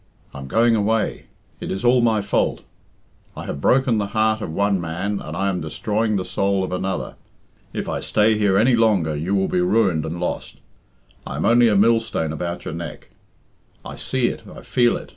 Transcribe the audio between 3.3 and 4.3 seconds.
I have broken the